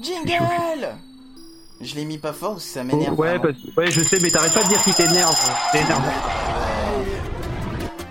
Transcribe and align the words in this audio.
Jingle 0.00 0.88
Je 1.80 1.94
l'ai 1.94 2.04
mis 2.04 2.18
pas 2.18 2.32
fort, 2.32 2.60
ça 2.60 2.84
m'énerve. 2.84 3.18
ouais, 3.18 3.38
parce... 3.38 3.54
ouais, 3.76 3.90
je 3.90 4.02
sais, 4.02 4.18
mais 4.20 4.30
t'arrêtes 4.30 4.52
pas 4.52 4.62
de 4.62 4.68
dire 4.68 4.82
qu'il 4.82 4.92
t'énerve. 4.94 5.34
T'énerve. 5.72 6.02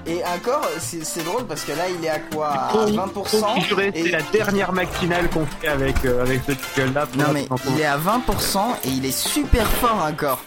Et 0.08 0.24
encore, 0.26 0.68
c'est 0.80 1.24
drôle 1.24 1.46
parce 1.46 1.64
que 1.64 1.74
là, 1.74 1.84
il 1.88 2.04
est 2.04 2.10
à 2.10 2.18
quoi? 2.18 2.48
À 2.50 2.86
20% 2.88 3.94
C'est 3.94 4.10
la 4.10 4.24
dernière 4.34 4.74
matinale 4.74 5.30
qu'on 5.30 5.46
fait 5.46 5.68
avec, 5.68 6.04
euh, 6.04 6.24
avec 6.24 6.42
ce 6.48 6.54
jingle-là. 6.76 7.08
Non, 7.16 7.26
mais 7.32 7.48
il 7.70 7.80
est 7.80 7.86
à 7.86 8.00
20% 8.00 8.58
et 8.86 8.90
il 8.90 9.06
est 9.06 9.16
super 9.16 9.68
fort 9.68 10.04
encore. 10.04 10.44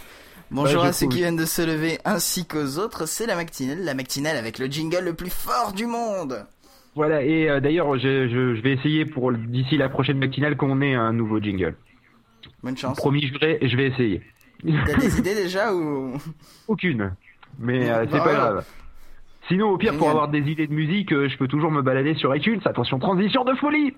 Bonjour 0.51 0.83
à 0.83 0.93
ceux 0.93 1.07
qui 1.07 1.19
viennent 1.19 1.37
de 1.37 1.47
se 1.47 1.63
lever 1.63 2.01
ainsi 2.05 2.45
qu'aux 2.45 2.79
autres, 2.79 3.07
c'est 3.07 3.27
la 3.27 3.37
matinale, 3.37 3.83
la 3.83 3.95
matinale 3.95 4.37
avec 4.37 4.59
le 4.59 4.67
jingle 4.67 4.99
le 5.05 5.15
plus 5.15 5.31
fort 5.31 5.73
du 5.73 5.87
monde. 5.87 6.45
Voilà, 6.95 7.23
et 7.23 7.49
euh, 7.49 7.61
d'ailleurs, 7.61 7.99
je, 7.99 8.29
je, 8.29 8.61
vais 8.61 8.73
essayer 8.73 9.07
pour 9.07 9.33
d'ici 9.33 9.79
la 9.79 9.89
prochaine 9.89 10.19
matinale 10.19 10.57
qu'on 10.57 10.81
ait 10.83 10.95
un 10.95 11.13
nouveau 11.13 11.41
jingle. 11.41 11.75
Bonne 12.63 12.77
chance. 12.77 12.97
Promis, 12.97 13.27
je 13.27 13.39
vais, 13.39 13.59
je 13.67 13.77
vais 13.77 13.87
essayer. 13.87 14.23
T'as 14.63 14.95
des 14.99 15.19
idées 15.19 15.35
déjà 15.35 15.75
ou? 15.75 16.17
Aucune, 16.69 17.15
mais 17.59 17.91
euh, 17.91 18.05
c'est 18.11 18.19
pas 18.19 18.35
grave. 18.35 18.67
Sinon, 19.49 19.71
au 19.71 19.79
pire, 19.79 19.97
pour 19.97 20.09
avoir 20.09 20.29
des 20.29 20.51
idées 20.51 20.67
de 20.67 20.73
musique, 20.73 21.13
euh, 21.13 21.29
je 21.29 21.37
peux 21.37 21.49
toujours 21.49 21.71
me 21.71 21.83
balader 21.83 22.15
sur 22.15 22.35
iTunes. 22.37 22.61
Attention, 22.65 22.99
transition 22.99 23.45
de 23.45 23.55
folie 23.55 23.95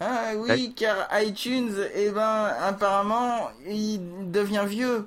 ah 0.00 0.32
oui, 0.36 0.74
car 0.76 1.08
iTunes, 1.22 1.72
eh 1.94 2.10
ben, 2.10 2.50
apparemment, 2.60 3.48
il 3.66 4.30
devient 4.30 4.64
vieux. 4.66 5.06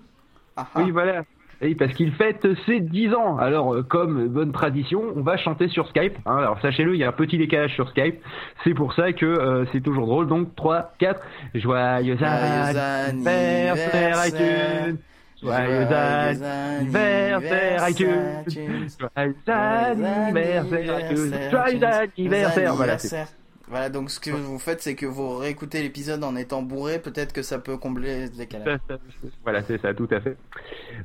Ah, 0.55 0.67
ah. 0.73 0.81
Oui, 0.81 0.91
voilà. 0.91 1.23
Oui, 1.61 1.75
parce 1.75 1.91
qu'il 1.93 2.11
fête 2.13 2.45
ses 2.65 2.79
10 2.79 3.13
ans. 3.15 3.37
Alors, 3.37 3.73
euh, 3.73 3.81
comme 3.81 4.27
bonne 4.27 4.51
tradition, 4.51 5.01
on 5.15 5.21
va 5.21 5.37
chanter 5.37 5.67
sur 5.69 5.87
Skype. 5.87 6.15
Hein. 6.25 6.37
Alors, 6.37 6.59
sachez-le, 6.61 6.93
il 6.93 6.99
y 6.99 7.03
a 7.03 7.09
un 7.09 7.13
petit 7.13 7.37
décalage 7.37 7.73
sur 7.73 7.89
Skype. 7.89 8.21
C'est 8.63 8.75
pour 8.75 8.93
ça 8.93 9.11
que 9.11 9.25
euh, 9.25 9.65
c'est 9.71 9.81
toujours 9.81 10.05
drôle. 10.05 10.27
Donc, 10.27 10.55
3, 10.55 10.93
4. 10.99 11.19
Joyeux, 11.55 12.17
anniversaire, 12.21 14.27
iTunes. 14.27 14.97
Joyeux 15.41 15.87
anniversaire, 15.93 17.89
iTunes. 17.89 18.87
Joyeux 18.99 19.35
anniversaire. 19.47 21.51
Joyeux 21.51 21.83
anniversaire. 21.83 22.75
Voilà, 22.75 22.97
voilà, 23.69 23.89
donc 23.89 24.09
ce 24.09 24.19
que 24.19 24.31
vous 24.31 24.59
faites, 24.59 24.81
c'est 24.81 24.95
que 24.95 25.05
vous 25.05 25.37
réécoutez 25.37 25.81
l'épisode 25.81 26.23
en 26.23 26.35
étant 26.35 26.61
bourré, 26.61 26.99
peut-être 26.99 27.33
que 27.33 27.41
ça 27.41 27.59
peut 27.59 27.77
combler 27.77 28.23
le 28.23 28.29
décalage. 28.29 28.79
Voilà, 29.43 29.61
c'est 29.63 29.81
ça, 29.81 29.93
tout 29.93 30.07
à 30.11 30.21
fait. 30.21 30.37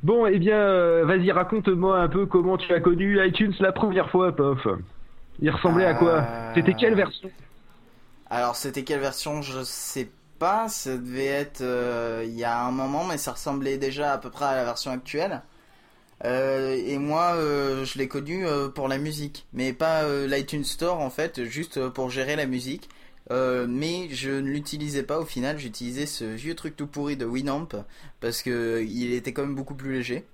Bon, 0.02 0.26
eh 0.26 0.38
bien, 0.38 0.58
euh, 0.58 1.04
vas-y, 1.04 1.32
raconte-moi 1.32 1.98
un 1.98 2.08
peu 2.08 2.26
comment 2.26 2.56
tu 2.56 2.72
as 2.72 2.80
connu 2.80 3.24
iTunes 3.26 3.52
la 3.58 3.72
première 3.72 4.10
fois, 4.10 4.34
Pof. 4.34 4.66
Il 5.40 5.50
ressemblait 5.50 5.86
à 5.86 5.94
quoi? 5.94 6.20
Euh, 6.20 6.52
C'était 6.54 6.74
quelle 6.74 6.94
version? 6.94 7.30
Alors, 8.30 8.54
c'était 8.54 8.84
quelle 8.84 9.00
version? 9.00 9.42
Je 9.42 9.62
sais 9.64 10.08
pas, 10.38 10.68
ça 10.68 10.96
devait 10.96 11.26
être 11.26 11.62
euh, 11.62 12.22
il 12.24 12.38
y 12.38 12.44
a 12.44 12.64
un 12.64 12.70
moment, 12.70 13.04
mais 13.04 13.18
ça 13.18 13.32
ressemblait 13.32 13.76
déjà 13.76 14.12
à 14.12 14.18
peu 14.18 14.30
près 14.30 14.44
à 14.44 14.54
la 14.54 14.64
version 14.64 14.92
actuelle. 14.92 15.42
Euh, 16.24 16.80
et 16.86 16.98
moi, 16.98 17.34
euh, 17.34 17.84
je 17.84 17.98
l'ai 17.98 18.06
connu 18.06 18.46
euh, 18.46 18.68
pour 18.68 18.88
la 18.88 18.98
musique, 18.98 19.46
mais 19.52 19.72
pas 19.72 20.04
l'iTunes 20.26 20.64
Store 20.64 21.00
en 21.00 21.10
fait, 21.10 21.44
juste 21.44 21.88
pour 21.88 22.10
gérer 22.10 22.36
la 22.36 22.46
musique. 22.46 22.88
mais 23.30 24.08
je 24.10 24.30
ne 24.30 24.48
l'utilisais 24.48 25.02
pas 25.02 25.18
au 25.18 25.24
final, 25.24 25.58
j'utilisais 25.58 26.06
ce 26.06 26.24
vieux 26.24 26.54
truc 26.54 26.76
tout 26.76 26.86
pourri 26.86 27.16
de 27.16 27.24
Winamp 27.24 27.68
parce 28.20 28.42
que 28.42 28.84
il 28.86 29.12
était 29.12 29.32
quand 29.32 29.42
même 29.42 29.54
beaucoup 29.54 29.74
plus 29.74 29.92
léger. 29.94 30.24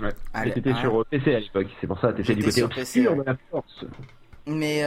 Ouais. 0.00 0.12
T'étais 0.54 0.74
sur 0.74 1.04
PC 1.06 1.34
à 1.34 1.40
l'époque, 1.40 1.66
c'est 1.80 1.86
pour 1.86 2.00
ça. 2.00 2.12
T'étais 2.12 2.34
du 2.34 2.44
côté 2.44 2.62
obscur 2.62 3.16
de 3.16 3.22
la 3.22 3.36
force. 3.50 3.84
Mais 4.46 4.84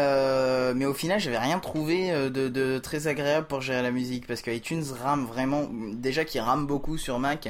mais 0.73 0.85
au 0.85 0.93
final, 0.95 1.19
j'avais 1.19 1.37
rien 1.37 1.59
trouvé 1.59 2.11
de, 2.31 2.47
de, 2.47 2.79
très 2.79 3.07
agréable 3.07 3.45
pour 3.45 3.61
gérer 3.61 3.83
la 3.83 3.91
musique 3.91 4.25
parce 4.25 4.41
que 4.41 4.49
iTunes 4.49 4.83
rame 5.03 5.25
vraiment, 5.25 5.69
déjà 5.93 6.25
qu'il 6.25 6.41
rame 6.41 6.65
beaucoup 6.65 6.97
sur 6.97 7.19
Mac 7.19 7.49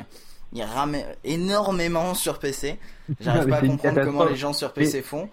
il 0.54 0.64
rame 0.64 0.98
énormément 1.24 2.14
sur 2.14 2.40
PC. 2.40 2.80
J'arrive 3.20 3.48
pas 3.50 3.58
à 3.58 3.62
comprendre 3.62 4.02
comment 4.04 4.26
les 4.26 4.36
gens 4.36 4.54
sur 4.54 4.74
PC 4.74 5.02
font. 5.02 5.30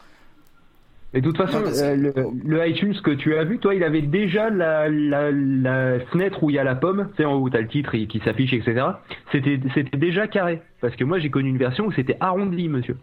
Mais 1.14 1.22
de 1.22 1.26
toute 1.26 1.38
façon, 1.38 1.62
euh, 1.64 1.96
le, 2.44 2.68
iTunes 2.68 2.94
que 3.02 3.12
tu 3.12 3.34
as 3.34 3.44
vu, 3.44 3.58
toi, 3.58 3.74
il 3.74 3.82
avait 3.82 4.02
déjà 4.02 4.50
la, 4.50 4.90
la, 4.90 6.00
fenêtre 6.12 6.42
où 6.42 6.50
il 6.50 6.56
y 6.56 6.58
a 6.58 6.64
la 6.64 6.74
pomme, 6.74 7.08
c'est 7.16 7.24
en 7.24 7.34
haut 7.34 7.48
où 7.48 7.56
as 7.56 7.60
le 7.60 7.68
titre 7.68 7.96
qui 7.96 8.20
s'affiche, 8.22 8.52
etc. 8.52 8.86
C'était, 9.32 9.58
c'était 9.74 9.96
déjà 9.96 10.28
carré. 10.28 10.60
Parce 10.82 10.94
que 10.96 11.04
moi, 11.04 11.18
j'ai 11.18 11.30
connu 11.30 11.48
une 11.48 11.56
version 11.56 11.86
où 11.86 11.92
c'était 11.92 12.18
arrondi, 12.20 12.68
monsieur. 12.68 12.98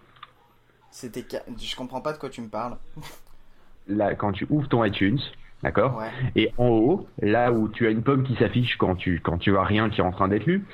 C'était, 0.92 1.26
je 1.60 1.76
comprends 1.76 2.02
pas 2.02 2.14
de 2.14 2.20
quoi 2.20 2.30
tu 2.30 2.42
me 2.42 2.48
parles. 2.48 2.78
Là, 3.88 4.14
quand 4.14 4.34
tu 4.34 4.46
ouvres 4.52 4.68
ton 4.68 4.84
iTunes, 4.86 5.20
D'accord 5.64 6.04
Et 6.36 6.52
en 6.58 6.68
haut, 6.68 7.08
là 7.22 7.52
où 7.52 7.70
tu 7.70 7.88
as 7.88 7.90
une 7.90 8.04
pomme 8.04 8.24
qui 8.24 8.36
s'affiche 8.36 8.78
quand 8.78 8.96
tu 8.96 9.20
quand 9.24 9.38
tu 9.38 9.58
as 9.58 9.64
rien 9.64 9.90
qui 9.90 10.02
est 10.02 10.04
en 10.04 10.12
train 10.12 10.28
d'être 10.28 10.46
lu, 10.46 10.66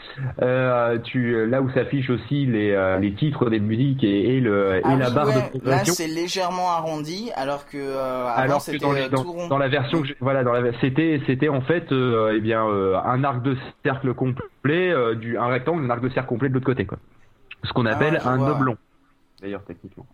euh, 0.41 0.97
tu 0.99 1.47
là 1.47 1.61
où 1.61 1.69
s'affichent 1.71 2.09
aussi 2.09 2.45
les, 2.45 2.71
euh, 2.71 2.97
les 2.97 3.13
titres 3.13 3.49
des 3.49 3.59
musiques 3.59 4.03
et, 4.03 4.35
et 4.35 4.41
le 4.41 4.75
et 4.77 4.81
ah 4.83 4.95
la 4.95 5.09
barre 5.09 5.27
de 5.27 5.49
progression. 5.49 5.69
Là, 5.69 5.83
c'est 5.85 6.07
légèrement 6.07 6.71
arrondi, 6.71 7.31
alors 7.35 7.67
que 7.67 7.77
euh, 7.77 8.27
alors 8.35 8.65
que 8.65 8.77
dans, 8.79 9.23
dans, 9.23 9.47
dans, 9.47 9.57
la 9.57 9.69
version 9.69 10.01
que 10.01 10.09
voilà 10.19 10.43
dans 10.43 10.51
la 10.51 10.73
c'était 10.81 11.21
c'était 11.25 11.49
en 11.49 11.61
fait 11.61 11.85
eh 11.91 12.39
bien 12.41 12.61
un 12.63 13.23
arc 13.23 13.43
de 13.43 13.55
cercle 13.85 14.13
complet 14.13 14.93
du 15.15 15.37
un 15.37 15.47
rectangle, 15.47 15.85
un 15.85 15.89
arc 15.89 16.01
de 16.01 16.09
cercle 16.09 16.27
complet 16.27 16.49
de 16.49 16.55
l'autre 16.55 16.65
côté 16.65 16.85
quoi. 16.85 16.97
Ce 17.63 17.71
qu'on 17.71 17.85
ah 17.85 17.91
appelle 17.91 18.19
un 18.25 18.39
oblong. 18.41 18.75
D'ailleurs 19.41 19.63
techniquement. 19.63 20.05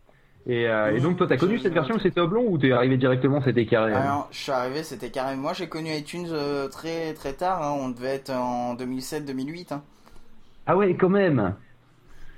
Et, 0.50 0.66
euh, 0.66 0.96
et, 0.96 1.02
donc 1.02 1.18
toi 1.18 1.28
t'as 1.28 1.36
connu 1.36 1.60
cette 1.60 1.74
version 1.74 1.96
où 1.96 2.00
c'était 2.00 2.22
oblong 2.22 2.46
ou 2.48 2.58
t'es 2.58 2.72
arrivé 2.72 2.96
directement 2.96 3.42
c'était 3.42 3.66
carré 3.66 3.94
hein 3.94 4.00
Alors 4.02 4.28
je 4.32 4.38
suis 4.38 4.52
arrivé 4.52 4.82
c'était 4.82 5.10
carré. 5.10 5.36
Moi 5.36 5.52
j'ai 5.52 5.68
connu 5.68 5.94
iTunes 5.94 6.30
euh, 6.32 6.70
très 6.70 7.14
très 7.14 7.34
tard. 7.34 7.62
Hein. 7.62 7.76
On 7.78 7.90
devait 7.90 8.16
être 8.16 8.30
en 8.32 8.74
2007-2008. 8.76 9.74
Hein. 9.74 9.82
Ah 10.66 10.78
ouais 10.78 10.96
quand 10.96 11.10
même. 11.10 11.54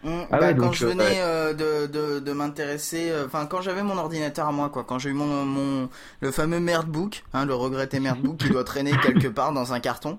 Mmh. 0.04 0.10
Ah 0.32 0.38
bah, 0.40 0.54
quand 0.56 0.72
je 0.72 0.86
euh, 0.86 0.90
venais 0.90 1.20
euh, 1.20 1.54
de, 1.54 1.86
de, 1.86 2.20
de 2.20 2.32
m'intéresser, 2.32 3.12
enfin 3.26 3.46
quand 3.46 3.62
j'avais 3.62 3.84
mon 3.84 3.98
ordinateur 3.98 4.48
à 4.48 4.52
moi 4.52 4.70
quoi, 4.70 4.84
quand 4.84 4.98
j'ai 4.98 5.12
eu 5.12 5.14
mon, 5.14 5.46
mon 5.46 5.90
le 6.22 6.32
fameux 6.32 6.60
merdebook, 6.60 7.24
hein, 7.34 7.46
le 7.46 7.54
regretté 7.54 8.00
merdebook 8.00 8.38
qui 8.38 8.50
doit 8.50 8.64
traîner 8.64 8.92
quelque 9.04 9.28
part 9.28 9.52
dans 9.52 9.74
un 9.74 9.80
carton 9.80 10.18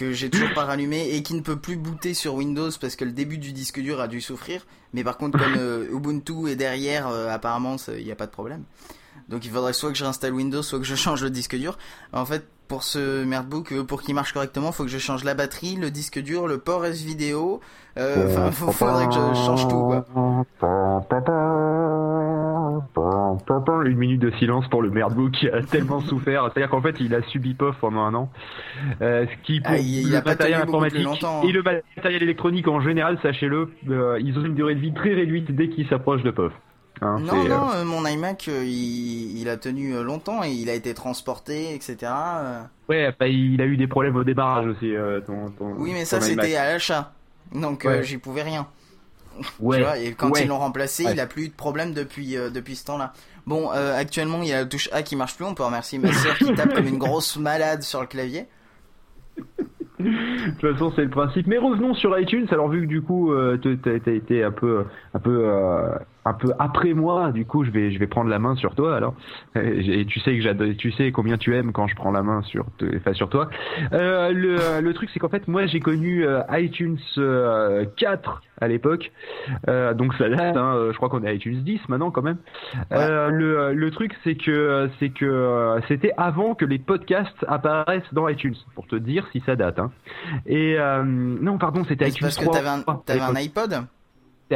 que 0.00 0.12
j'ai 0.12 0.30
toujours 0.30 0.54
pas 0.54 0.64
rallumé 0.64 1.10
et 1.10 1.22
qui 1.22 1.34
ne 1.34 1.42
peut 1.42 1.56
plus 1.56 1.76
booter 1.76 2.14
sur 2.14 2.34
Windows 2.34 2.70
parce 2.80 2.96
que 2.96 3.04
le 3.04 3.12
début 3.12 3.36
du 3.36 3.52
disque 3.52 3.80
dur 3.80 4.00
a 4.00 4.08
dû 4.08 4.22
souffrir. 4.22 4.66
Mais 4.94 5.04
par 5.04 5.18
contre, 5.18 5.38
comme 5.38 5.56
euh, 5.58 5.94
Ubuntu 5.94 6.48
est 6.48 6.56
derrière, 6.56 7.06
euh, 7.08 7.28
apparemment, 7.28 7.76
il 7.98 8.04
n'y 8.04 8.10
a 8.10 8.16
pas 8.16 8.24
de 8.24 8.30
problème. 8.30 8.64
Donc 9.28 9.44
il 9.44 9.50
faudrait 9.50 9.74
soit 9.74 9.90
que 9.90 9.98
je 9.98 10.04
réinstalle 10.04 10.32
Windows, 10.32 10.62
soit 10.62 10.78
que 10.78 10.86
je 10.86 10.94
change 11.04 11.22
le 11.22 11.28
disque 11.28 11.54
dur. 11.54 11.76
En 12.14 12.24
fait, 12.24 12.46
pour 12.66 12.82
ce 12.82 13.24
merdebook, 13.24 13.72
euh, 13.72 13.84
pour 13.84 14.00
qu'il 14.00 14.14
marche 14.14 14.32
correctement, 14.32 14.68
il 14.68 14.72
faut 14.72 14.84
que 14.84 14.90
je 14.90 14.98
change 14.98 15.22
la 15.22 15.34
batterie, 15.34 15.76
le 15.76 15.90
disque 15.90 16.18
dur, 16.18 16.46
le 16.46 16.56
port 16.56 16.86
S 16.86 17.02
vidéo. 17.02 17.60
Enfin, 17.98 18.46
il 18.46 18.72
faudrait 18.72 19.06
que 19.06 19.12
je 19.12 19.34
change 19.34 19.68
tout. 19.68 19.82
Quoi. 19.82 20.06
Une 23.84 23.96
minute 23.96 24.20
de 24.20 24.30
silence 24.32 24.68
pour 24.68 24.82
le 24.82 24.90
merdebook 24.90 25.32
qui 25.32 25.48
a 25.48 25.62
tellement 25.62 26.00
souffert. 26.00 26.44
C'est-à-dire 26.44 26.70
qu'en 26.70 26.82
fait, 26.82 26.96
il 27.00 27.14
a 27.14 27.22
subi 27.22 27.54
POF 27.54 27.76
pendant 27.80 28.00
un 28.00 28.14
an. 28.14 28.30
Euh, 29.00 29.26
ce 29.26 29.46
qui, 29.46 29.60
pour 29.60 29.72
ah, 29.72 29.78
il, 29.78 30.10
le 30.10 30.22
matériel 30.22 30.62
informatique 30.62 31.06
et 31.44 31.52
le 31.52 31.62
matériel 31.62 32.22
électronique 32.22 32.68
en 32.68 32.80
général, 32.80 33.18
sachez-le, 33.22 33.70
euh, 33.88 34.18
ils 34.20 34.38
ont 34.38 34.44
une 34.44 34.54
durée 34.54 34.74
de 34.74 34.80
vie 34.80 34.92
très 34.92 35.14
réduite 35.14 35.54
dès 35.54 35.68
qu'ils 35.68 35.88
s'approchent 35.88 36.22
de 36.22 36.30
POF. 36.30 36.52
Hein, 37.02 37.18
non, 37.20 37.44
non, 37.44 37.70
euh, 37.72 37.84
mon 37.84 38.04
iMac, 38.06 38.46
il, 38.48 39.48
a 39.48 39.56
tenu 39.56 39.94
longtemps 40.02 40.44
et 40.44 40.50
il 40.50 40.68
a 40.68 40.74
été 40.74 40.92
transporté, 40.92 41.74
etc. 41.74 42.12
Ouais, 42.88 43.14
bah, 43.18 43.26
il 43.26 43.60
a 43.62 43.64
eu 43.64 43.76
des 43.76 43.86
problèmes 43.86 44.16
au 44.16 44.24
démarrage 44.24 44.66
aussi. 44.66 44.92
oui, 45.60 45.92
mais 45.92 46.04
ça, 46.04 46.20
c'était 46.20 46.56
à 46.56 46.72
l'achat. 46.72 47.12
Donc, 47.54 47.86
j'y 48.02 48.18
pouvais 48.18 48.42
rien. 48.42 48.66
Ouais. 49.58 50.04
et 50.04 50.12
quand 50.12 50.32
ils 50.38 50.48
l'ont 50.48 50.58
remplacé, 50.58 51.04
il 51.10 51.20
a 51.20 51.26
plus 51.26 51.44
eu 51.44 51.48
de 51.48 51.54
problème 51.54 51.92
depuis, 51.92 52.34
depuis 52.34 52.76
ce 52.76 52.84
temps-là. 52.86 53.12
Bon, 53.46 53.70
euh, 53.72 53.98
actuellement, 53.98 54.42
il 54.42 54.48
y 54.48 54.52
a 54.52 54.60
la 54.60 54.66
touche 54.66 54.88
A 54.92 55.02
qui 55.02 55.16
marche 55.16 55.36
plus. 55.36 55.44
On 55.44 55.54
peut 55.54 55.64
remercier 55.64 55.98
ma 55.98 56.12
soeur 56.12 56.36
qui 56.38 56.52
tape 56.54 56.74
comme 56.74 56.86
une 56.86 56.98
grosse 56.98 57.36
malade 57.36 57.82
sur 57.82 58.00
le 58.00 58.06
clavier. 58.06 58.46
De 59.98 60.50
toute 60.52 60.72
façon, 60.72 60.92
c'est 60.94 61.02
le 61.02 61.10
principe. 61.10 61.46
Mais 61.46 61.58
revenons 61.58 61.94
sur 61.94 62.18
iTunes. 62.18 62.46
Alors, 62.50 62.68
vu 62.68 62.82
que 62.82 62.86
du 62.86 63.02
coup, 63.02 63.32
euh, 63.32 63.58
tu 63.60 63.78
as 63.86 64.12
été 64.12 64.42
un 64.44 64.50
peu, 64.50 64.84
un 65.14 65.18
peu 65.18 65.44
euh, 65.44 65.90
un 66.24 66.34
peu 66.34 66.52
après 66.58 66.92
moi, 66.92 67.32
du 67.32 67.46
coup, 67.46 67.64
je 67.64 67.70
vais, 67.70 67.90
je 67.90 67.98
vais 67.98 68.06
prendre 68.06 68.28
la 68.28 68.38
main 68.38 68.54
sur 68.56 68.74
toi. 68.74 68.94
Alors, 68.96 69.14
et 69.54 70.04
tu 70.06 70.20
sais 70.20 70.36
que 70.36 70.42
j'adore, 70.42 70.68
tu 70.76 70.92
sais 70.92 71.12
combien 71.12 71.38
tu 71.38 71.56
aimes 71.56 71.72
quand 71.72 71.86
je 71.86 71.94
prends 71.96 72.10
la 72.10 72.22
main 72.22 72.42
sur, 72.42 72.66
enfin, 72.96 73.14
sur 73.14 73.28
toi. 73.28 73.48
Euh, 73.92 74.30
le, 74.32 74.80
le 74.80 74.94
truc, 74.94 75.10
c'est 75.12 75.18
qu'en 75.18 75.28
fait, 75.28 75.48
moi, 75.48 75.66
j'ai 75.66 75.80
connu 75.80 76.26
euh, 76.26 76.42
iTunes 76.52 76.98
4 77.14 77.18
euh, 77.18 77.86
à 78.60 78.68
l'époque, 78.68 79.10
euh, 79.68 79.94
donc 79.94 80.12
ça 80.14 80.28
date. 80.28 80.56
Hein, 80.56 80.88
je 80.90 80.96
crois 80.96 81.08
qu'on 81.08 81.24
est 81.24 81.28
à 81.28 81.32
iTunes 81.32 81.62
10 81.62 81.80
maintenant, 81.88 82.10
quand 82.10 82.22
même. 82.22 82.38
Euh, 82.92 83.30
le, 83.30 83.72
le 83.72 83.90
truc, 83.90 84.14
c'est 84.22 84.34
que, 84.34 84.90
c'est 84.98 85.10
que 85.10 85.80
c'était 85.88 86.12
avant 86.18 86.54
que 86.54 86.66
les 86.66 86.78
podcasts 86.78 87.44
apparaissent 87.48 88.12
dans 88.12 88.28
iTunes, 88.28 88.56
pour 88.74 88.86
te 88.86 88.96
dire 88.96 89.26
si 89.32 89.42
ça 89.46 89.56
date. 89.56 89.78
Hein. 89.78 89.90
Et 90.46 90.76
non, 91.04 91.56
pardon, 91.56 91.84
c'était 91.88 92.08
iTunes 92.08 92.26
parce 92.26 92.36
3. 92.36 92.52
Parce 92.84 93.00
que 93.00 93.06
t'avais 93.06 93.20
un, 93.20 93.26
avais 93.26 93.38
un 93.38 93.40
iPod? 93.40 93.86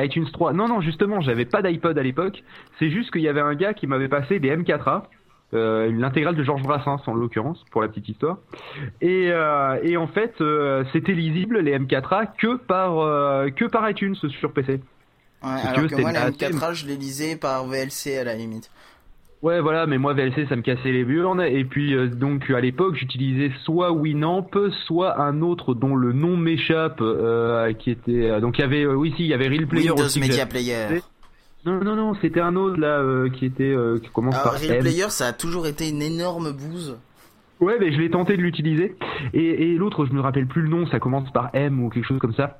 iTunes 0.03 0.27
3. 0.33 0.53
Non, 0.53 0.69
non, 0.69 0.81
justement, 0.81 1.21
j'avais 1.21 1.45
pas 1.45 1.63
d'iPod 1.63 1.97
à 1.99 2.03
l'époque. 2.03 2.43
C'est 2.79 2.91
juste 2.91 3.11
qu'il 3.11 3.23
y 3.23 3.29
avait 3.29 3.41
un 3.41 3.55
gars 3.55 3.75
qui 3.75 3.87
m'avait 3.87 4.09
passé 4.09 4.39
des 4.39 4.55
M4A. 4.55 5.05
euh, 5.53 5.93
l'intégrale 5.93 6.35
de 6.35 6.43
Georges 6.43 6.63
Brassens 6.63 7.03
en 7.07 7.15
l'occurrence 7.15 7.65
pour 7.71 7.81
la 7.83 7.89
petite 7.89 8.09
histoire. 8.09 8.39
Et, 9.01 9.29
euh, 9.31 9.79
et 9.83 9.97
en 9.97 10.09
fait, 10.09 10.41
euh, 10.41 10.85
c'était 10.93 11.13
lisible 11.13 11.61
les 11.61 11.79
M4A 11.79 12.31
que 12.37 12.57
par 12.57 12.95
que 13.55 13.67
par 13.67 13.89
iTunes 13.89 14.17
sur 14.17 14.53
PC. 14.53 14.81
Ouais, 15.43 15.51
alors 15.51 15.89
que, 15.89 16.01
moi 16.01 16.11
les 16.11 16.19
M4A 16.19 16.73
je 16.73 16.87
les 16.87 16.97
lisais 16.97 17.37
par 17.37 17.67
VLC 17.67 18.17
à 18.17 18.25
la 18.25 18.35
limite. 18.35 18.71
Ouais, 19.45 19.61
voilà, 19.61 19.87
mais 19.87 19.99
moi 19.99 20.15
VLC 20.15 20.47
ça 20.49 20.57
me 20.57 20.63
cassait 20.63 20.91
les 20.91 21.05
burnes 21.05 21.43
et 21.43 21.65
puis 21.65 21.95
donc 22.17 22.51
à 22.51 22.61
l'époque 22.61 22.97
j'utilisais 22.97 23.53
soit 23.63 23.93
Winamp, 23.93 24.51
soit 24.87 25.21
un 25.21 25.43
autre 25.43 25.75
dont 25.75 25.95
le 25.95 26.13
nom 26.13 26.37
m'échappe, 26.37 27.03
qui 27.79 27.91
était 27.91 28.41
donc 28.41 28.59
il 28.59 28.63
y 28.63 28.65
avait 28.65 28.87
oui 28.87 29.13
si 29.17 29.25
il 29.25 29.29
y 29.29 29.35
avait 29.35 29.49
Real 29.49 29.67
Player 29.67 29.91
Windows 29.91 30.19
Media 30.19 30.47
Player. 30.47 31.03
Non, 31.67 31.83
non, 31.83 31.97
non, 31.97 32.15
c'était 32.21 32.41
un 32.41 32.57
autre 32.57 32.79
là 32.79 32.99
euh, 32.99 33.31
qui 33.31 33.47
était 33.47 33.65
euh, 33.65 33.99
qui 33.99 34.11
commence 34.11 34.35
par 34.35 34.53
Real 34.53 34.81
Player, 34.81 35.09
ça 35.09 35.29
a 35.29 35.33
toujours 35.33 35.67
été 35.67 35.89
une 35.89 36.03
énorme 36.03 36.53
bouse. 36.53 36.99
Ouais, 37.61 37.77
mais 37.81 37.93
je 37.93 37.99
l'ai 37.99 38.11
tenté 38.11 38.37
de 38.37 38.43
l'utiliser. 38.43 38.97
Et, 39.33 39.71
et 39.71 39.75
l'autre, 39.77 40.05
je 40.05 40.13
me 40.13 40.21
rappelle 40.21 40.47
plus 40.47 40.61
le 40.61 40.69
nom, 40.69 40.87
ça 40.89 40.99
commence 40.99 41.31
par 41.33 41.49
M 41.55 41.83
ou 41.83 41.89
quelque 41.89 42.05
chose 42.05 42.19
comme 42.19 42.35
ça. 42.35 42.59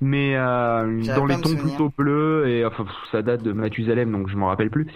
Mais 0.00 0.34
euh, 0.34 1.02
dans 1.14 1.26
les 1.26 1.38
tons 1.40 1.56
plutôt 1.56 1.92
bleus 1.96 2.48
et 2.48 2.64
enfin 2.64 2.86
ça 3.12 3.20
date 3.20 3.42
de 3.42 3.52
Mathusalem 3.52 4.10
donc 4.10 4.28
je 4.28 4.36
m'en 4.36 4.46
rappelle 4.46 4.70
plus. 4.70 4.86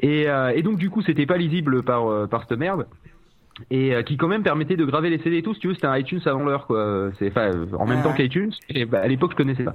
Et, 0.00 0.28
euh, 0.28 0.52
et 0.54 0.62
donc 0.62 0.76
du 0.76 0.90
coup 0.90 1.02
c'était 1.02 1.26
pas 1.26 1.38
lisible 1.38 1.82
par 1.82 2.06
euh, 2.06 2.26
par 2.26 2.46
cette 2.46 2.58
merde. 2.58 2.86
Et 3.70 3.92
qui 4.06 4.16
quand 4.16 4.28
même 4.28 4.42
permettait 4.42 4.76
de 4.76 4.84
graver 4.84 5.10
les 5.10 5.18
CD 5.18 5.38
et 5.38 5.42
tout. 5.42 5.54
Si 5.54 5.60
tu 5.60 5.68
veux 5.68 5.74
c'était 5.74 5.86
un 5.86 5.96
iTunes 5.96 6.20
avant 6.24 6.44
l'heure 6.44 6.66
quoi. 6.66 7.10
C'est 7.18 7.28
enfin 7.28 7.50
en 7.78 7.86
même 7.86 8.02
temps 8.02 8.12
qu'iTunes. 8.12 8.52
Et 8.70 8.84
bah, 8.86 9.00
à 9.00 9.08
l'époque 9.08 9.32
je 9.32 9.36
connaissais 9.36 9.64
pas. 9.64 9.74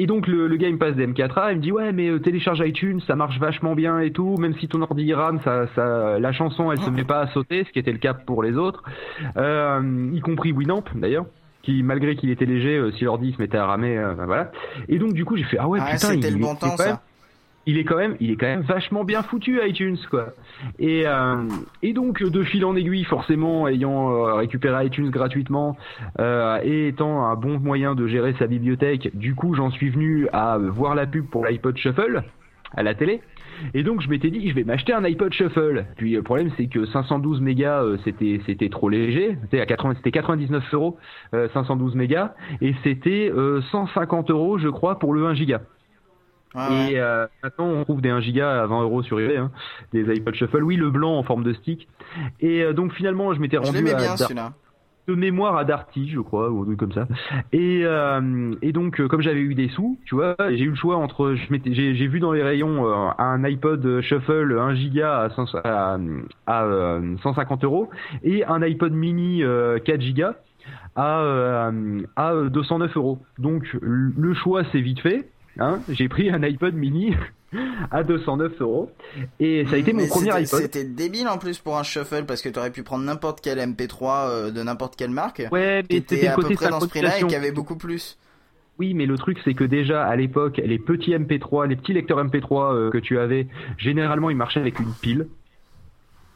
Et 0.00 0.06
donc 0.06 0.28
le, 0.28 0.46
le 0.46 0.56
gars 0.56 0.68
il 0.68 0.74
me 0.74 0.78
passe 0.78 0.94
des 0.94 1.06
M4A, 1.06 1.50
il 1.50 1.56
me 1.56 1.62
dit 1.62 1.72
ouais 1.72 1.92
mais 1.92 2.08
euh, 2.08 2.20
télécharge 2.20 2.62
iTunes, 2.64 3.00
ça 3.06 3.16
marche 3.16 3.38
vachement 3.40 3.74
bien 3.74 3.98
et 3.98 4.12
tout, 4.12 4.36
même 4.38 4.54
si 4.54 4.68
ton 4.68 4.80
ordi 4.80 5.12
rame, 5.12 5.40
ça, 5.42 5.66
ça, 5.74 6.20
la 6.20 6.32
chanson 6.32 6.70
elle 6.70 6.78
se 6.78 6.90
met 6.90 7.04
pas 7.04 7.20
à 7.20 7.26
sauter, 7.28 7.64
ce 7.64 7.72
qui 7.72 7.80
était 7.80 7.92
le 7.92 7.98
cas 7.98 8.14
pour 8.14 8.44
les 8.44 8.56
autres, 8.56 8.84
euh, 9.36 10.10
y 10.12 10.20
compris 10.20 10.52
Winamp 10.52 10.84
d'ailleurs 10.94 11.26
qui 11.68 11.82
malgré 11.82 12.16
qu'il 12.16 12.30
était 12.30 12.46
léger, 12.46 12.76
euh, 12.76 12.92
si 12.92 13.04
l'ordi 13.04 13.32
se 13.32 13.42
mettait 13.42 13.58
à 13.58 13.66
ramer, 13.66 13.98
euh, 13.98 14.14
voilà. 14.24 14.50
Et 14.88 14.98
donc 14.98 15.12
du 15.12 15.24
coup 15.24 15.36
j'ai 15.36 15.44
fait 15.44 15.58
ah 15.60 15.68
ouais 15.68 15.80
putain, 15.80 16.14
il, 16.14 16.22
le 16.22 16.38
bon 16.40 16.54
temps, 16.54 16.76
ça 16.76 17.02
il 17.68 17.76
est 17.76 17.84
quand 17.84 17.96
même, 17.96 18.16
il 18.18 18.30
est 18.30 18.36
quand 18.36 18.46
même 18.46 18.62
vachement 18.62 19.04
bien 19.04 19.22
foutu 19.22 19.60
iTunes 19.62 19.98
quoi. 20.10 20.28
Et 20.78 21.06
euh, 21.06 21.46
et 21.82 21.92
donc 21.92 22.22
de 22.22 22.42
fil 22.42 22.64
en 22.64 22.74
aiguille, 22.74 23.04
forcément, 23.04 23.68
ayant 23.68 24.10
euh, 24.10 24.34
récupéré 24.36 24.86
iTunes 24.86 25.10
gratuitement 25.10 25.76
euh, 26.18 26.58
et 26.64 26.88
étant 26.88 27.26
un 27.26 27.34
bon 27.36 27.58
moyen 27.58 27.94
de 27.94 28.06
gérer 28.06 28.34
sa 28.38 28.46
bibliothèque, 28.46 29.10
du 29.14 29.34
coup 29.34 29.54
j'en 29.54 29.70
suis 29.70 29.90
venu 29.90 30.28
à 30.32 30.56
voir 30.56 30.94
la 30.94 31.06
pub 31.06 31.26
pour 31.26 31.44
l'iPod 31.44 31.76
Shuffle 31.76 32.24
à 32.76 32.82
la 32.82 32.94
télé. 32.94 33.22
Et 33.74 33.82
donc 33.82 34.00
je 34.00 34.08
m'étais 34.08 34.30
dit 34.30 34.48
je 34.48 34.54
vais 34.54 34.64
m'acheter 34.64 34.92
un 34.92 35.04
iPod 35.04 35.32
Shuffle. 35.32 35.86
Puis 35.96 36.12
le 36.12 36.22
problème 36.22 36.50
c'est 36.56 36.66
que 36.66 36.86
512 36.86 37.40
mégas 37.40 37.84
c'était 38.04 38.40
c'était 38.46 38.68
trop 38.68 38.88
léger. 38.88 39.36
C'était 39.42 39.60
à 39.60 39.66
80 39.66 39.94
c'était 39.96 40.12
99 40.12 40.74
euros 40.74 40.98
512 41.32 41.94
mégas 41.94 42.34
et 42.60 42.74
c'était 42.84 43.32
150 43.70 44.30
euros 44.30 44.58
je 44.58 44.68
crois 44.68 44.98
pour 44.98 45.12
le 45.12 45.26
1 45.26 45.34
giga 45.34 45.62
et 46.54 46.98
euh, 46.98 47.26
maintenant, 47.42 47.66
on 47.66 47.84
trouve 47.84 48.00
des 48.00 48.08
1 48.08 48.20
giga 48.20 48.62
à 48.62 48.66
20 48.66 48.82
euros 48.82 49.02
sur 49.02 49.20
eBay, 49.20 49.36
hein, 49.36 49.50
des 49.92 50.10
iPod 50.10 50.34
Shuffle. 50.34 50.62
Oui, 50.62 50.76
le 50.76 50.90
blanc 50.90 51.18
en 51.18 51.22
forme 51.22 51.44
de 51.44 51.52
stick. 51.52 51.88
Et 52.40 52.62
euh, 52.62 52.72
donc 52.72 52.92
finalement, 52.92 53.34
je 53.34 53.40
m'étais 53.40 53.58
rendu 53.58 53.78
à 53.78 53.94
bien, 53.94 54.52
de 55.08 55.14
mémoire 55.14 55.56
à 55.56 55.64
Darty, 55.64 56.08
je 56.08 56.20
crois, 56.20 56.50
ou 56.50 56.62
un 56.62 56.64
truc 56.66 56.78
comme 56.78 56.92
ça. 56.92 57.08
Et, 57.52 57.80
euh, 57.84 58.54
et 58.60 58.72
donc, 58.72 59.04
comme 59.06 59.22
j'avais 59.22 59.40
eu 59.40 59.54
des 59.54 59.68
sous, 59.68 59.98
tu 60.04 60.14
vois, 60.14 60.36
j'ai 60.50 60.64
eu 60.64 60.70
le 60.70 60.74
choix 60.76 60.96
entre, 60.96 61.34
j'ai, 61.64 62.06
vu 62.06 62.20
dans 62.20 62.32
les 62.32 62.42
rayons 62.42 62.86
un 63.18 63.44
iPod 63.44 64.00
Shuffle 64.02 64.58
1 64.58 64.74
giga 64.74 65.28
à, 65.64 65.98
à, 66.46 67.00
150 67.22 67.64
euros 67.64 67.88
et 68.22 68.44
un 68.44 68.60
iPod 68.62 68.92
mini 68.92 69.42
4 69.84 70.00
giga 70.00 70.34
à, 70.94 71.70
à 72.16 72.34
209 72.50 72.96
euros. 72.96 73.18
Donc, 73.38 73.64
le 73.80 74.34
choix 74.34 74.62
c'est 74.72 74.80
vite 74.80 75.00
fait. 75.00 75.30
Hein, 75.58 75.80
j'ai 75.88 76.08
pris 76.08 76.30
un 76.30 76.42
iPod 76.42 76.74
mini 76.74 77.16
à 77.90 78.02
209 78.02 78.60
euros 78.60 78.90
et 79.40 79.64
ça 79.66 79.76
a 79.76 79.78
été 79.78 79.92
mon 79.92 80.06
premier 80.06 80.30
iPod. 80.32 80.60
C'était 80.60 80.84
débile 80.84 81.28
en 81.28 81.38
plus 81.38 81.58
pour 81.58 81.78
un 81.78 81.82
shuffle 81.82 82.24
parce 82.24 82.42
que 82.42 82.48
tu 82.48 82.58
aurais 82.58 82.70
pu 82.70 82.82
prendre 82.82 83.04
n'importe 83.04 83.40
quel 83.40 83.58
MP3 83.58 84.28
euh, 84.28 84.50
de 84.50 84.62
n'importe 84.62 84.96
quelle 84.96 85.10
marque. 85.10 85.42
Ouais, 85.50 85.82
mais 85.90 85.96
c'était 85.96 86.28
à 86.28 86.34
peu 86.34 86.42
près 86.42 86.68
dans 86.68 86.80
ce 86.80 86.86
prix-là 86.86 87.20
et 87.20 87.26
qui 87.26 87.34
avait 87.34 87.52
beaucoup 87.52 87.76
plus. 87.76 88.18
Oui, 88.78 88.94
mais 88.94 89.06
le 89.06 89.16
truc 89.16 89.38
c'est 89.44 89.54
que 89.54 89.64
déjà 89.64 90.04
à 90.04 90.14
l'époque, 90.14 90.60
les 90.62 90.78
petits 90.78 91.10
MP3, 91.10 91.66
les 91.66 91.76
petits 91.76 91.94
lecteurs 91.94 92.22
MP3 92.22 92.74
euh, 92.74 92.90
que 92.90 92.98
tu 92.98 93.18
avais, 93.18 93.48
généralement 93.76 94.30
ils 94.30 94.36
marchaient 94.36 94.60
avec 94.60 94.78
une 94.78 94.92
pile. 94.92 95.26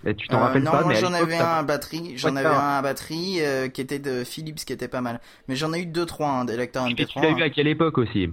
Et 0.04 0.16
tu 0.16 0.26
t'en 0.26 0.38
euh, 0.38 0.40
rappelles 0.40 0.64
non, 0.64 0.72
pas 0.72 0.82
moi 0.82 0.94
j'en 0.94 1.12
avais 1.12 1.36
un 1.36 1.44
à 1.44 1.62
batterie, 1.62 2.14
j'en 2.16 2.34
avais 2.34 2.48
un 2.48 2.78
à 2.78 2.82
batterie 2.82 3.38
qui 3.72 3.80
était 3.80 4.00
de 4.00 4.24
Philips 4.24 4.64
qui 4.64 4.72
était 4.72 4.88
pas 4.88 5.02
mal. 5.02 5.20
Mais 5.46 5.56
j'en 5.56 5.72
ai 5.72 5.82
eu 5.82 5.86
deux 5.86 6.06
trois 6.06 6.30
hein, 6.30 6.44
des 6.44 6.56
lecteurs 6.56 6.88
MP3. 6.88 7.06
Tu 7.06 7.20
l'as 7.20 7.30
eu 7.30 7.42
à 7.42 7.50
quelle 7.50 7.68
époque 7.68 7.98
aussi? 7.98 8.30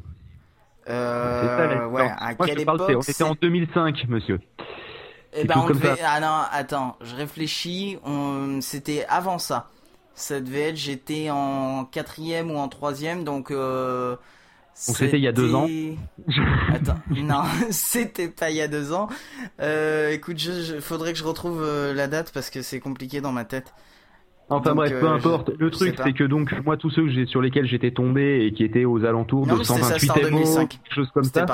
Euh, 0.87 1.87
ouais, 1.87 2.09
à 2.17 2.35
quelle 2.35 2.61
époque 2.61 2.81
On 2.87 3.01
était 3.01 3.23
en 3.23 3.35
2005, 3.39 4.05
monsieur. 4.07 4.39
Eh 5.33 5.43
ben, 5.43 5.55
on 5.57 5.67
devait... 5.67 5.95
Ah 6.03 6.19
non, 6.19 6.41
attends, 6.51 6.97
je 7.01 7.15
réfléchis. 7.15 7.97
On... 8.03 8.61
C'était 8.61 9.05
avant 9.09 9.37
ça. 9.37 9.69
Ça 10.15 10.39
devait 10.41 10.69
être, 10.69 10.75
j'étais 10.75 11.29
en 11.29 11.85
quatrième 11.85 12.51
ou 12.51 12.57
en 12.57 12.67
troisième, 12.67 13.23
donc. 13.23 13.51
Euh... 13.51 14.15
Donc 14.87 14.95
c'était 14.95 15.17
il 15.17 15.23
y 15.23 15.27
a 15.27 15.33
deux 15.33 15.53
ans. 15.55 15.67
Attends, 16.73 16.99
non, 17.09 17.43
c'était 17.69 18.29
pas 18.29 18.49
il 18.49 18.55
y 18.55 18.61
a 18.61 18.69
deux 18.69 18.93
ans. 18.93 19.09
Euh, 19.59 20.11
écoute, 20.11 20.39
je, 20.39 20.63
je, 20.63 20.79
faudrait 20.79 21.11
que 21.11 21.19
je 21.19 21.25
retrouve 21.25 21.61
euh, 21.61 21.93
la 21.93 22.07
date 22.07 22.31
parce 22.33 22.49
que 22.49 22.61
c'est 22.61 22.79
compliqué 22.79 23.19
dans 23.19 23.33
ma 23.33 23.43
tête. 23.43 23.73
Enfin 24.49 24.73
bref, 24.73 24.99
peu 24.99 25.07
euh, 25.07 25.13
importe. 25.13 25.51
le 25.57 25.69
truc, 25.69 25.95
c'est 26.03 26.13
que 26.13 26.23
donc 26.23 26.53
moi 26.65 26.77
tous 26.77 26.89
ceux 26.89 27.05
que 27.05 27.25
sur 27.25 27.41
lesquels 27.41 27.65
j'étais 27.65 27.91
tombé 27.91 28.45
et 28.45 28.51
qui 28.51 28.63
étaient 28.63 28.85
aux 28.85 29.05
alentours 29.05 29.45
de 29.45 29.63
128 29.63 30.31
MO, 30.31 30.67
quelque 30.67 30.93
chose 30.93 31.09
comme 31.13 31.23
ça, 31.23 31.45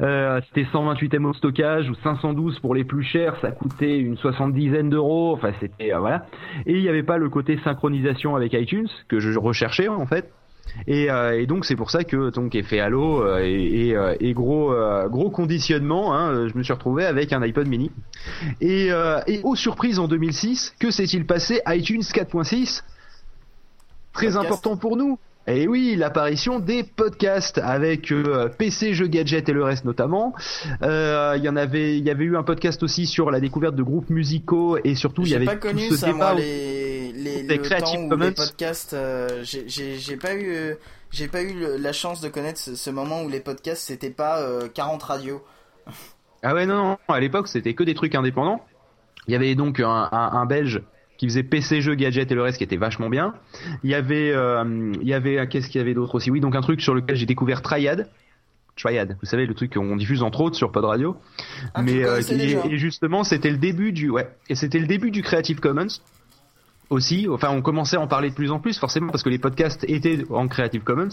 euh, 0.00 0.40
c'était 0.48 0.68
128 0.70 1.18
MO 1.18 1.32
stockage 1.34 1.88
ou 1.88 1.94
512 2.02 2.60
pour 2.60 2.74
les 2.74 2.84
plus 2.84 3.02
chers, 3.02 3.36
ça 3.40 3.50
coûtait 3.50 3.98
une 3.98 4.16
soixante-dizaine 4.16 4.90
d'euros. 4.90 5.32
Enfin 5.32 5.52
c'était 5.60 5.92
euh, 5.92 5.98
voilà. 5.98 6.26
Et 6.66 6.74
il 6.74 6.82
n'y 6.82 6.88
avait 6.88 7.02
pas 7.02 7.16
le 7.16 7.28
côté 7.28 7.58
synchronisation 7.64 8.36
avec 8.36 8.52
iTunes 8.52 8.88
que 9.08 9.18
je 9.18 9.38
recherchais 9.38 9.88
en 9.88 10.06
fait. 10.06 10.32
Et, 10.86 11.10
euh, 11.10 11.38
et, 11.38 11.46
donc 11.46 11.64
c'est 11.64 11.76
pour 11.76 11.90
ça 11.90 12.04
que 12.04 12.30
donc 12.30 12.54
effet 12.54 12.80
Halo 12.80 13.22
euh, 13.22 13.40
et, 13.42 13.88
et, 13.88 13.96
euh, 13.96 14.14
et, 14.20 14.32
gros 14.32 14.74
gros 15.08 15.30
conditionnement, 15.30 16.14
hein, 16.14 16.48
je 16.48 16.56
me 16.56 16.62
suis 16.62 16.72
retrouvé 16.72 17.04
avec 17.04 17.32
un 17.32 17.42
iPod 17.42 17.68
mini. 17.68 17.90
Et, 18.60 18.88
et 19.26 19.40
aux 19.42 19.56
surprises 19.56 19.98
en 19.98 20.08
2006, 20.08 20.74
que 20.78 20.90
s'est-il 20.90 21.26
passé 21.26 21.60
iTunes 21.66 22.00
4.6 22.00 22.82
Très 24.12 24.36
important 24.36 24.76
pour 24.76 24.96
nous. 24.96 25.18
Et 25.48 25.66
oui, 25.66 25.96
l'apparition 25.96 26.60
des 26.60 26.84
podcasts 26.84 27.58
avec 27.58 28.12
PC, 28.58 28.94
jeux 28.94 29.08
gadgets 29.08 29.48
et 29.48 29.52
le 29.52 29.64
reste 29.64 29.84
notamment. 29.84 30.34
Il 30.82 31.40
y 31.42 31.48
en 31.48 31.56
avait, 31.56 31.98
il 31.98 32.04
y 32.04 32.10
avait 32.10 32.24
eu 32.24 32.36
un 32.36 32.44
podcast 32.44 32.82
aussi 32.82 33.06
sur 33.06 33.30
la 33.30 33.40
découverte 33.40 33.74
de 33.74 33.82
groupes 33.82 34.10
musicaux 34.10 34.78
et 34.84 34.94
surtout 34.94 35.22
il 35.22 35.30
y 35.30 35.34
avait 35.34 35.46
pas 35.46 35.56
connu 35.56 35.88
ce 35.88 35.96
ça, 35.96 36.12
moi, 36.12 36.34
les 36.34 36.91
les, 37.14 37.42
le 37.42 37.80
temps 37.80 37.96
où 37.96 38.16
les 38.16 38.32
podcasts, 38.32 38.94
euh, 38.94 39.42
j'ai 39.44 40.16
pas 40.16 40.34
eu, 40.34 40.54
euh, 40.54 40.74
j'ai 41.10 41.28
pas 41.28 41.42
eu 41.42 41.78
la 41.78 41.92
chance 41.92 42.20
de 42.20 42.28
connaître 42.28 42.58
ce, 42.58 42.90
moment 42.90 43.22
où 43.22 43.28
les 43.28 43.40
podcasts 43.40 43.82
c'était 43.82 44.10
pas 44.10 44.42
40 44.74 45.02
euh, 45.02 45.06
radios. 45.06 45.42
Ah 46.42 46.54
ouais 46.54 46.66
non, 46.66 46.76
non. 46.76 46.98
à 47.08 47.20
l'époque 47.20 47.48
c'était 47.48 47.74
que 47.74 47.84
des 47.84 47.94
trucs 47.94 48.14
indépendants. 48.14 48.64
Il 49.28 49.32
y 49.32 49.36
avait 49.36 49.54
donc 49.54 49.78
un, 49.78 50.08
un, 50.10 50.46
belge 50.46 50.82
qui 51.16 51.28
faisait 51.28 51.44
PC 51.44 51.80
jeux 51.80 51.94
gadgets 51.94 52.32
et 52.32 52.34
le 52.34 52.42
reste 52.42 52.58
qui 52.58 52.64
était 52.64 52.76
vachement 52.76 53.08
bien. 53.08 53.34
Il 53.84 53.90
y 53.90 53.94
avait 53.94 54.30
il 54.30 55.08
y 55.08 55.14
avait 55.14 55.46
qu'est-ce 55.46 55.68
qu'il 55.68 55.78
y 55.78 55.82
avait 55.82 55.94
d'autre 55.94 56.16
aussi? 56.16 56.30
Oui, 56.30 56.40
donc 56.40 56.56
un 56.56 56.60
truc 56.60 56.80
sur 56.80 56.94
lequel 56.94 57.16
j'ai 57.16 57.26
découvert 57.26 57.62
Triad. 57.62 58.10
Triad, 58.74 59.16
vous 59.20 59.26
savez 59.26 59.46
le 59.46 59.54
truc 59.54 59.74
qu'on 59.74 59.96
diffuse 59.96 60.22
entre 60.22 60.40
autres 60.40 60.56
sur 60.56 60.72
Pod 60.72 60.84
Radio. 60.84 61.16
Ah, 61.74 61.82
Mais 61.82 62.00
et, 62.00 62.78
justement, 62.78 63.22
c'était 63.22 63.50
le 63.50 63.58
début 63.58 63.92
du 63.92 64.10
ouais, 64.10 64.34
et 64.48 64.54
c'était 64.54 64.78
le 64.78 64.86
début 64.86 65.10
du 65.10 65.22
Creative 65.22 65.60
Commons 65.60 66.00
aussi. 66.92 67.26
Enfin, 67.28 67.50
on 67.50 67.62
commençait 67.62 67.96
à 67.96 68.00
en 68.00 68.06
parler 68.06 68.30
de 68.30 68.34
plus 68.34 68.50
en 68.50 68.60
plus, 68.60 68.78
forcément, 68.78 69.10
parce 69.10 69.22
que 69.22 69.28
les 69.28 69.38
podcasts 69.38 69.84
étaient 69.88 70.24
en 70.30 70.48
Creative 70.48 70.82
Commons. 70.82 71.08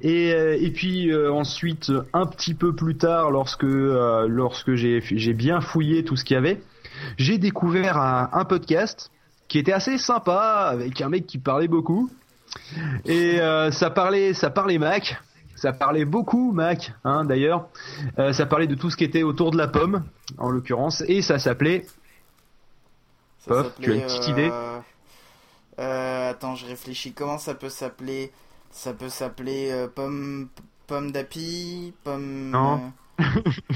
Et, 0.00 0.32
euh, 0.32 0.56
et 0.58 0.70
puis 0.70 1.10
euh, 1.10 1.32
ensuite, 1.32 1.92
un 2.12 2.26
petit 2.26 2.54
peu 2.54 2.74
plus 2.74 2.96
tard, 2.96 3.30
lorsque 3.30 3.64
euh, 3.64 4.26
lorsque 4.28 4.74
j'ai 4.74 5.00
j'ai 5.02 5.34
bien 5.34 5.60
fouillé 5.60 6.04
tout 6.04 6.16
ce 6.16 6.24
qu'il 6.24 6.34
y 6.34 6.38
avait, 6.38 6.60
j'ai 7.16 7.38
découvert 7.38 7.98
un, 7.98 8.30
un, 8.32 8.44
podcast 8.44 9.10
qui 9.48 9.58
était 9.58 9.72
assez 9.72 9.98
sympa 9.98 10.68
avec 10.70 11.00
un 11.00 11.08
mec 11.08 11.26
qui 11.26 11.38
parlait 11.38 11.68
beaucoup. 11.68 12.10
Et 13.06 13.38
ça 13.70 13.90
parlait 13.90 14.34
ça 14.34 14.50
parlait 14.50 14.78
Mac. 14.78 15.20
Ça 15.54 15.72
parlait 15.72 16.04
beaucoup 16.04 16.52
Mac, 16.52 16.92
hein, 17.04 17.24
d'ailleurs. 17.24 17.68
ça 18.32 18.46
parlait 18.46 18.66
de 18.66 18.74
tout 18.74 18.90
ce 18.90 18.96
qui 18.96 19.04
était 19.04 19.22
autour 19.22 19.52
de 19.52 19.58
la 19.58 19.68
pomme, 19.68 20.02
en 20.38 20.50
l'occurrence, 20.50 21.02
et 21.06 21.22
ça 21.22 21.38
s'appelait 21.38 21.86
Pof, 23.46 23.72
tu 23.80 23.90
as 23.90 23.94
une 23.94 24.02
petite 24.02 24.28
idée 24.28 24.50
euh, 25.78 25.82
euh, 25.82 26.30
Attends, 26.30 26.54
je 26.54 26.66
réfléchis. 26.66 27.12
Comment 27.12 27.38
ça 27.38 27.54
peut 27.54 27.68
s'appeler? 27.68 28.32
Ça 28.70 28.92
peut 28.92 29.08
s'appeler 29.08 29.70
euh, 29.70 29.88
pomme, 29.88 30.48
pomme 30.86 31.12
d'api, 31.12 31.94
pomme. 32.04 32.50
Non. 32.50 32.92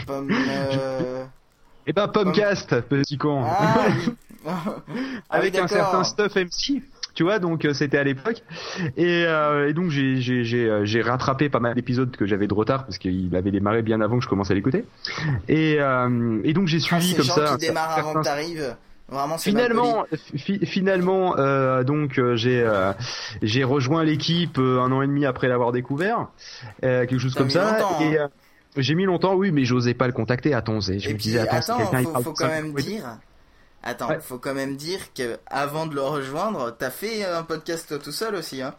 pomme. 0.07 0.33
Eh 1.88 1.93
ben, 1.93 2.09
Pomcast, 2.09 2.81
petit 2.81 3.17
con. 3.17 3.45
Ah, 3.45 3.76
Avec 5.31 5.57
un 5.57 5.69
certain 5.69 6.03
Stuff 6.03 6.35
MC 6.35 6.83
tu 7.17 7.23
vois 7.23 7.38
donc 7.41 7.65
euh, 7.65 7.73
c'était 7.73 7.99
à 7.99 8.05
l'époque 8.05 8.43
et, 8.97 9.25
euh, 9.26 9.69
et, 9.69 9.73
donc 9.73 9.91
j'ai 9.91 10.69
euh, 10.69 11.03
rattrapé 11.03 11.49
pas 11.49 11.61
mal 11.61 11.75
d'épisodes 11.75 12.15
que 12.15 12.26
j'avais 12.26 12.47
de 12.47 12.55
retard 12.55 12.85
parce 12.85 12.99
qu'il 12.99 13.35
avait 13.35 13.50
démarré 13.50 13.83
bien 13.83 14.00
avant 14.03 14.19
que 14.19 14.25
je 14.25 14.29
commence 14.29 14.50
à 14.50 14.55
l'écouter 14.55 14.85
et 15.49 15.79
euh, 15.81 16.41
et 16.45 16.53
donc 16.53 16.69
j'ai 16.69 16.76
ah, 16.76 17.00
suivi 17.00 17.17
comme 17.17 17.25
ça 17.25 17.57
qui 17.59 17.67
démarrent 17.67 17.99
avant 17.99 18.15
que 18.15 18.23
t'arrives 18.23 18.76
Vraiment, 19.09 19.39
finalement, 19.39 20.05
finalement, 20.35 21.39
euh, 21.39 21.85
donc 21.85 22.21
j'ai 22.35 22.69
j'ai 23.41 23.63
rejoint 23.63 24.03
l'équipe 24.03 24.59
un 24.59 24.91
an 24.91 25.01
et 25.03 25.07
demi 25.07 25.25
après 25.25 25.47
l'avoir 25.47 25.71
découvert, 25.73 26.29
quelque 26.83 27.19
chose 27.19 27.35
comme 27.35 27.51
ça. 27.51 27.79
et 28.01 28.19
hein. 28.19 28.31
j'ai 28.77 28.95
mis 28.95 29.05
longtemps, 29.05 29.35
oui, 29.35 29.53
mais 29.53 29.65
j'osais 29.65 29.95
pas 29.95 30.09
le 30.09 30.13
contacter. 30.13 30.55
Attends, 30.55 30.81
je 30.81 30.93
me 30.93 31.15
disais 31.15 31.39
attends, 31.39 31.79
attends 31.79 32.15
faut, 32.15 32.23
faut 32.23 32.33
quand 32.33 32.49
même 32.49 32.75
dire 32.75 33.19
Attends, 33.87 34.11
il 34.11 34.21
faut 34.21 34.39
quand 34.39 34.55
même 34.55 34.77
dire 34.77 34.99
que 35.15 35.39
avant 35.47 35.87
de 35.87 35.95
le 35.95 36.03
rejoindre, 36.03 36.75
t'as 36.77 36.91
fait 36.91 37.25
un 37.25 37.45
podcast 37.45 38.03
tout 38.03 38.11
seul 38.11 38.35
aussi, 38.35 38.61
hein 38.61 38.75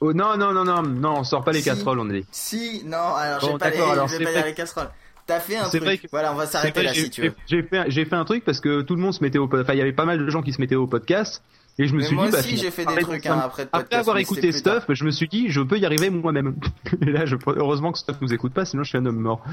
Oh 0.00 0.14
non, 0.14 0.38
non, 0.38 0.52
non, 0.52 0.64
non, 0.64 0.82
non, 0.82 1.18
on 1.18 1.24
sort 1.24 1.44
pas 1.44 1.52
les 1.52 1.62
casseroles, 1.62 2.00
on 2.00 2.08
est. 2.08 2.24
Si, 2.32 2.82
non, 2.86 3.14
alors 3.14 3.40
j'ai 3.40 3.58
pas, 3.58 3.70
les, 3.70 3.80
alors, 3.80 4.06
vais 4.06 4.24
pas 4.24 4.32
dire 4.32 4.46
les 4.46 4.54
casseroles. 4.54 4.90
T'as 5.26 5.40
fait 5.40 5.56
un 5.56 5.68
truc. 5.68 5.82
Vrai 5.82 5.98
que, 5.98 6.06
voilà, 6.10 6.32
on 6.32 6.36
va 6.36 6.46
s'arrêter 6.46 6.82
là 6.82 6.92
si 6.92 7.10
tu 7.10 7.22
veux. 7.22 7.34
J'ai 7.46 7.62
fait, 7.62 7.84
j'ai 7.88 8.04
fait 8.04 8.16
un 8.16 8.24
truc 8.24 8.44
parce 8.44 8.60
que 8.60 8.82
tout 8.82 8.94
le 8.94 9.00
monde 9.00 9.14
se 9.14 9.22
mettait 9.22 9.38
au, 9.38 9.46
enfin, 9.46 9.72
il 9.72 9.78
y 9.78 9.82
avait 9.82 9.92
pas 9.92 10.04
mal 10.04 10.18
de 10.18 10.30
gens 10.30 10.42
qui 10.42 10.52
se 10.52 10.60
mettaient 10.60 10.74
au 10.74 10.86
podcast. 10.86 11.42
Et 11.76 11.88
je 11.88 11.94
me 11.94 12.02
suis 12.02 12.14
moi 12.14 12.26
dit, 12.26 12.32
bah, 12.32 12.38
aussi, 12.38 12.56
j'ai 12.56 12.70
fait 12.70 12.86
des 12.86 13.02
trucs 13.02 13.26
hein, 13.26 13.40
après. 13.42 13.66
Après 13.72 13.96
avoir 13.96 14.18
écouté 14.18 14.52
Stuff, 14.52 14.84
je 14.88 15.04
me 15.04 15.10
suis 15.10 15.26
dit, 15.26 15.48
je 15.48 15.60
peux 15.60 15.78
y 15.78 15.84
arriver 15.84 16.08
moi-même. 16.08 16.54
et 17.00 17.06
là, 17.06 17.26
je, 17.26 17.36
heureusement 17.46 17.90
que 17.90 17.98
Stuff 17.98 18.16
nous 18.20 18.32
écoute 18.32 18.52
pas, 18.52 18.64
sinon 18.64 18.84
je 18.84 18.90
suis 18.90 18.98
un 18.98 19.06
homme 19.06 19.18
mort. 19.18 19.44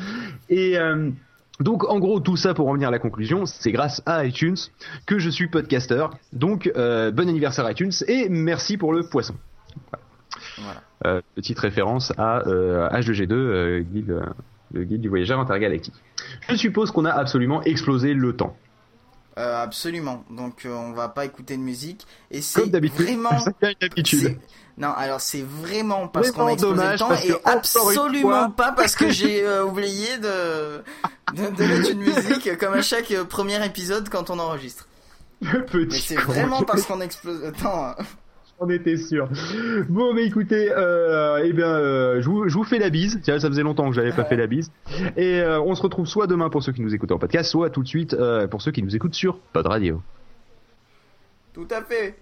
Et 0.49 0.77
euh, 0.77 1.09
donc 1.61 1.87
en 1.89 1.99
gros 1.99 2.19
tout 2.19 2.37
ça 2.37 2.53
pour 2.53 2.67
revenir 2.67 2.87
à 2.87 2.91
la 2.91 2.99
conclusion, 2.99 3.45
c'est 3.45 3.71
grâce 3.71 4.01
à 4.05 4.25
iTunes 4.25 4.57
que 5.05 5.19
je 5.19 5.29
suis 5.29 5.47
podcaster. 5.47 6.05
Donc 6.33 6.71
euh, 6.75 7.11
bon 7.11 7.29
anniversaire 7.29 7.69
iTunes 7.69 7.91
et 8.07 8.29
merci 8.29 8.77
pour 8.77 8.93
le 8.93 9.03
poisson. 9.03 9.35
Voilà. 10.57 10.81
Euh, 11.05 11.21
petite 11.35 11.59
référence 11.59 12.13
à 12.17 12.47
euh, 12.47 12.89
H2G2, 12.89 13.81
guide, 13.81 14.21
le 14.73 14.83
guide 14.83 15.01
du 15.01 15.09
voyageur 15.09 15.39
intergalactique. 15.39 15.95
Je 16.49 16.55
suppose 16.55 16.91
qu'on 16.91 17.05
a 17.05 17.11
absolument 17.11 17.61
explosé 17.63 18.13
le 18.13 18.35
temps. 18.35 18.55
absolument. 19.35 20.23
Donc 20.29 20.65
on 20.65 20.91
va 20.91 21.09
pas 21.09 21.25
écouter 21.25 21.57
de 21.57 21.61
musique 21.61 22.05
et 22.29 22.41
c'est 22.41 22.69
vraiment. 22.69 23.31
Non, 24.77 24.93
alors 24.95 25.21
c'est 25.21 25.43
vraiment 25.43 26.07
parce 26.07 26.31
qu'on 26.31 26.47
a 26.47 26.53
explosé 26.53 26.91
le 26.91 26.97
temps 26.97 27.13
et 27.13 27.33
absolument 27.45 28.49
pas 28.49 28.71
parce 28.71 28.95
que 28.95 29.09
j'ai 29.11 29.45
euh, 29.45 29.65
oublié 29.65 30.17
de, 30.17 30.81
de, 31.35 31.63
mettre 31.63 31.91
une 31.91 31.99
musique 31.99 32.57
comme 32.57 32.73
à 32.73 32.81
chaque 32.81 33.11
euh, 33.11 33.25
premier 33.25 33.63
épisode 33.65 34.09
quand 34.09 34.29
on 34.29 34.39
enregistre. 34.39 34.87
Petit 35.41 35.87
mais 35.91 35.99
c'est 35.99 36.15
vraiment 36.15 36.63
parce 36.63 36.83
qu'on 36.83 37.01
explose 37.01 37.41
le 37.43 37.51
temps. 37.51 37.95
J'en 38.61 38.69
étais 38.69 38.97
sûr. 38.97 39.27
Bon, 39.89 40.13
mais 40.13 40.25
écoutez, 40.25 40.71
euh, 40.71 41.41
eh 41.43 41.51
bien, 41.51 41.65
euh, 41.67 42.21
je, 42.21 42.29
vous, 42.29 42.47
je, 42.47 42.53
vous, 42.53 42.63
fais 42.63 42.77
la 42.77 42.91
bise. 42.91 43.19
Tiens, 43.23 43.39
ça 43.39 43.47
faisait 43.47 43.63
longtemps 43.63 43.89
que 43.89 43.95
j'avais 43.95 44.11
pas 44.11 44.23
fait 44.23 44.35
la 44.35 44.45
bise. 44.45 44.71
Et 45.17 45.41
on 45.43 45.73
se 45.73 45.81
retrouve 45.81 46.05
soit 46.05 46.27
demain 46.27 46.49
pour 46.49 46.61
ceux 46.61 46.71
qui 46.71 46.81
nous 46.81 46.93
écoutent 46.93 47.11
en 47.11 47.17
podcast, 47.17 47.49
soit 47.49 47.71
tout 47.71 47.81
de 47.81 47.87
suite 47.87 48.15
pour 48.51 48.61
ceux 48.61 48.71
qui 48.71 48.83
nous 48.83 48.95
écoutent 48.95 49.15
sur 49.15 49.39
Pod 49.53 49.65
Radio. 49.65 50.01
Tout 51.53 51.67
à 51.71 51.81
fait. 51.81 52.15